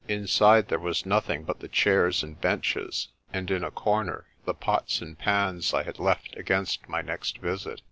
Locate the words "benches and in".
2.41-3.63